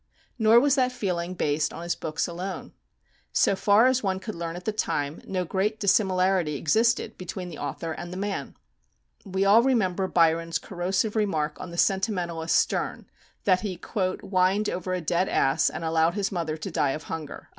Nor 0.39 0.59
was 0.59 0.73
that 0.73 0.91
feeling 0.91 1.35
based 1.35 1.71
on 1.71 1.83
his 1.83 1.93
books 1.93 2.25
alone. 2.25 2.73
So 3.31 3.55
far 3.55 3.85
as 3.85 4.01
one 4.01 4.19
could 4.19 4.33
learn 4.33 4.55
at 4.55 4.65
the 4.65 4.71
time, 4.71 5.21
no 5.27 5.45
great 5.45 5.79
dissimilarity 5.79 6.55
existed 6.55 7.19
between 7.19 7.49
the 7.49 7.59
author 7.59 7.91
and 7.91 8.11
the 8.11 8.17
man. 8.17 8.55
We 9.25 9.45
all 9.45 9.61
remember 9.61 10.07
Byron's 10.07 10.57
corrosive 10.57 11.15
remark 11.15 11.61
on 11.61 11.69
the 11.69 11.77
sentimentalist 11.77 12.55
Sterne, 12.55 13.11
that 13.43 13.61
he 13.61 13.75
"whined 13.77 14.69
over 14.71 14.95
a 14.95 15.01
dead 15.01 15.29
ass, 15.29 15.69
and 15.69 15.83
allowed 15.83 16.15
his 16.15 16.31
mother 16.31 16.57
to 16.57 16.71
die 16.71 16.93
of 16.93 17.03
hunger." 17.03 17.49